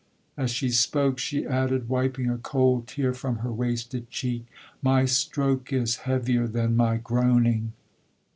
[0.35, 4.47] '—As she spoke, she added, wiping a cold tear from her wasted cheek,
[4.81, 7.73] 'My stroke is heavier than my groaning!'